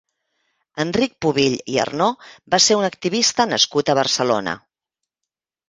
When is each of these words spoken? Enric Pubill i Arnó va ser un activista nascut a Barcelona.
Enric 0.83 1.13
Pubill 1.25 1.57
i 1.73 1.77
Arnó 1.83 2.09
va 2.55 2.61
ser 2.69 2.79
un 2.81 2.89
activista 2.89 3.49
nascut 3.53 3.95
a 3.95 3.99
Barcelona. 4.03 4.59